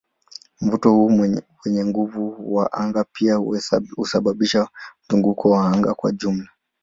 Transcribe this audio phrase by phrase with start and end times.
[0.61, 1.19] Mvuto huu
[1.65, 3.35] wenye nguvu wa anga pia
[3.95, 4.67] husababisha
[5.09, 6.49] mzunguko wa anga wa jumla.